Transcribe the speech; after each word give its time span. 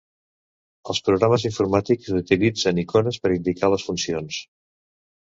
Els 0.93 1.01
programes 1.09 1.45
informàtics 1.51 2.11
utilitzen 2.23 2.83
icones 2.87 3.23
per 3.27 3.35
indicar 3.39 3.73
les 3.75 3.89
funcions. 3.93 4.45